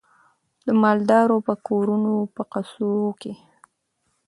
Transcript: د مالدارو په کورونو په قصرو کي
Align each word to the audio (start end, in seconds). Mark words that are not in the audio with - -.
د 0.65 0.67
مالدارو 0.81 1.37
په 1.47 1.53
کورونو 1.65 2.13
په 2.35 2.41
قصرو 2.51 2.99
کي 3.21 3.33